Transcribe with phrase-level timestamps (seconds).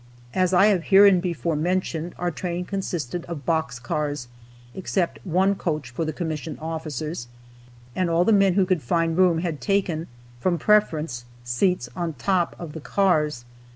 [0.33, 4.29] As I have hereinbefore mentioned, our train consisted of box cars,
[4.73, 7.27] (except one coach for the commissioned officers,)
[7.95, 10.07] and all the men who could find room had taken,
[10.39, 13.45] from preference, seats on top of the cars.